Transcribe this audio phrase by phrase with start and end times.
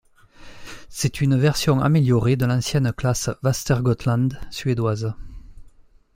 [0.89, 5.13] C'est une version améliorée de l'ancienne classe Västergötland suédoise.